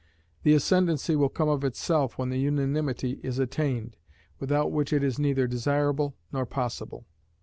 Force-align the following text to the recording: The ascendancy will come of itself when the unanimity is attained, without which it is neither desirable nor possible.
The 0.41 0.55
ascendancy 0.55 1.15
will 1.15 1.29
come 1.29 1.47
of 1.47 1.63
itself 1.63 2.17
when 2.17 2.31
the 2.31 2.39
unanimity 2.39 3.19
is 3.21 3.37
attained, 3.37 3.97
without 4.39 4.71
which 4.71 4.91
it 4.91 5.03
is 5.03 5.19
neither 5.19 5.45
desirable 5.45 6.15
nor 6.33 6.47
possible. 6.47 7.05